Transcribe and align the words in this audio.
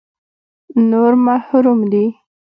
نور 0.89 1.11
محروم 1.25 1.79
دي. 1.91 2.05